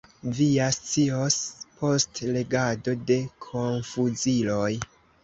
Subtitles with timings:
[0.35, 1.35] Vi ja scios
[1.81, 4.73] post legado de Konfuziloj.